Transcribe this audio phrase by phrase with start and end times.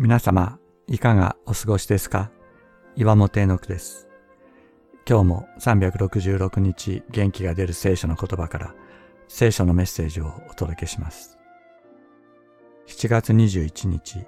[0.00, 2.30] 皆様、いかがお過ごしですか？
[2.94, 4.08] 岩本絵の句です。
[5.08, 8.74] 今日も366日元気が出る聖書の言葉から
[9.26, 11.36] 聖書のメッセージをお届けします。
[12.86, 14.24] 7月21日、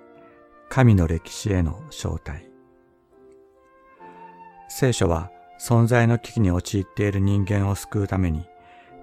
[0.68, 2.50] 神の歴史への招待。
[4.68, 5.30] 聖書は
[5.60, 8.44] 存在の危機に陥っている人間を救うために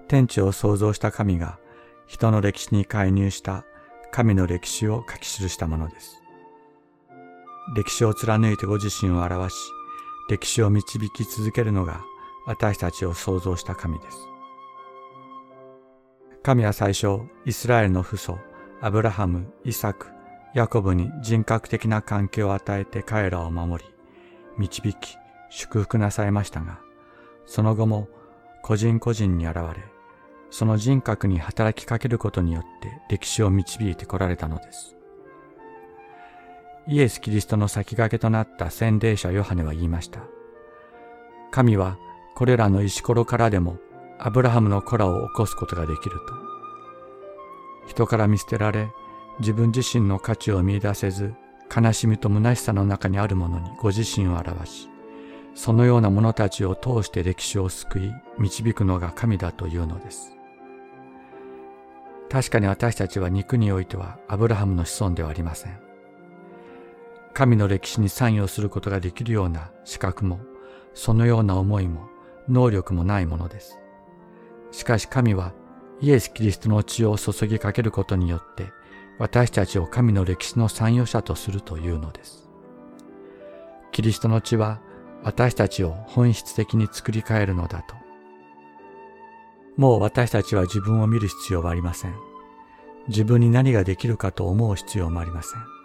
[0.06, 1.58] 天地を創造した神が
[2.06, 3.64] 人の歴史に介入した
[4.10, 6.22] 神の歴史を書き記したものです。
[7.74, 9.56] 歴史を貫いてご自身を表し、
[10.28, 12.02] 歴史を導き続けるのが
[12.46, 14.28] 私たちを創造した神です。
[16.42, 18.38] 神は最初、イスラエルの父祖、
[18.80, 20.06] アブラハム、イサク、
[20.54, 23.90] ヤコブに人格的な関係を与えて彼らを守り、
[24.56, 25.18] 導き、
[25.50, 26.80] 祝福なさいましたが、
[27.44, 28.08] その後も
[28.62, 29.84] 個人個人に現れ、
[30.50, 34.97] その人格に働きかけることによって歴史を導いてこられたのです。
[36.88, 40.20] イエス・キリストの先駆けとなった洗礼者ヨハネは言いました。
[41.50, 41.98] 神は
[42.34, 43.76] これらの石ころからでも
[44.18, 46.48] アブラハムの子らを起こすことができると。
[47.88, 48.88] 人から見捨てられ、
[49.38, 51.34] 自分自身の価値を見出せず、
[51.74, 54.88] 悲しみと虚しさの中にあるものにご自身を表し、
[55.54, 60.34] そのような者たちを通して歴史を救い、導くのが神だというのです。
[62.30, 65.87] 確かに私たちは肉においてはアブラハムの子孫ではありません。
[67.38, 70.40] 神の歴史に参与することができるような資格も、
[70.92, 72.08] そのような思いも、
[72.48, 73.78] 能力もないものです。
[74.72, 75.52] しかし神は
[76.00, 78.72] イエス・キリストの血を注ぎかけることによって、
[79.20, 82.50] 私たちを神の歴史の参与者とするというのです。
[83.92, 84.80] キリストの血は
[85.22, 87.94] 私たちを本質的に作り変えるのだと。
[89.76, 92.16] もう私たちは自分を見る必要はありません。
[93.06, 95.77] 自分に何ができるかと思う必要もありません。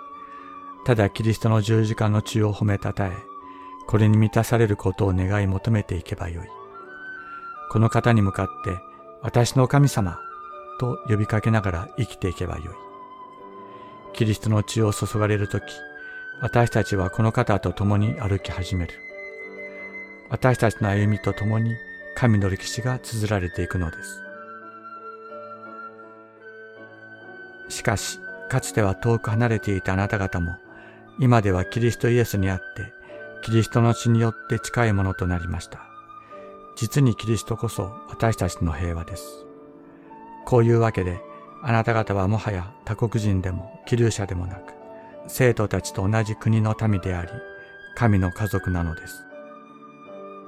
[0.85, 3.13] ただキリストの十字架の血を褒めたたえ、
[3.87, 6.47] これに満たされることを願い求めていけばよい。
[7.71, 8.77] この方に向かって、
[9.21, 10.19] 私の神様
[10.79, 12.67] と呼びかけながら生きていけばよい。
[14.13, 15.63] キリストの血を注がれるとき、
[16.41, 18.93] 私たちはこの方と共に歩き始める。
[20.29, 21.75] 私たちの歩みと共に
[22.15, 24.19] 神の歴史が綴られていくのです。
[27.69, 30.57] しかし、かつては遠く離れていたあなた方も、
[31.19, 32.93] 今ではキリストイエスにあって、
[33.43, 35.79] キリストの血によって近いものとなりました。
[36.75, 39.45] 実にキリストこそ私たちの平和です。
[40.45, 41.21] こういうわけで、
[41.61, 44.73] あなた方はもはや他国人でも気流者でもなく、
[45.27, 47.31] 生徒たちと同じ国の民であり、
[47.95, 49.23] 神の家族なのです。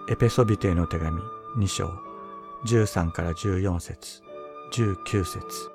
[0.09, 1.21] エペソビテへの手紙
[1.57, 1.89] 2章
[2.65, 4.21] 13から14節
[4.73, 5.74] 19節